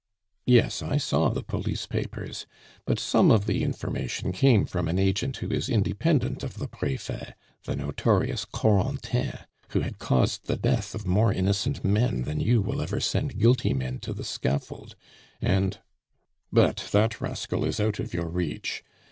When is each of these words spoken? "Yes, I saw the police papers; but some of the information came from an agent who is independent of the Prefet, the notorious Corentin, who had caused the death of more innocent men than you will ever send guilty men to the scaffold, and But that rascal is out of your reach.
"Yes, 0.47 0.81
I 0.81 0.97
saw 0.97 1.29
the 1.29 1.43
police 1.43 1.85
papers; 1.85 2.47
but 2.87 2.97
some 2.99 3.29
of 3.29 3.45
the 3.45 3.63
information 3.63 4.31
came 4.31 4.65
from 4.65 4.87
an 4.87 4.97
agent 4.97 5.37
who 5.37 5.49
is 5.49 5.69
independent 5.69 6.41
of 6.41 6.55
the 6.55 6.67
Prefet, 6.67 7.35
the 7.65 7.75
notorious 7.75 8.43
Corentin, 8.45 9.37
who 9.69 9.81
had 9.81 9.99
caused 9.99 10.47
the 10.47 10.57
death 10.57 10.95
of 10.95 11.05
more 11.05 11.31
innocent 11.31 11.85
men 11.85 12.23
than 12.23 12.39
you 12.39 12.63
will 12.63 12.81
ever 12.81 12.99
send 12.99 13.37
guilty 13.37 13.75
men 13.75 13.99
to 13.99 14.11
the 14.11 14.23
scaffold, 14.23 14.95
and 15.39 15.77
But 16.51 16.77
that 16.91 17.21
rascal 17.21 17.63
is 17.63 17.79
out 17.79 17.99
of 17.99 18.11
your 18.11 18.27
reach. 18.27 18.83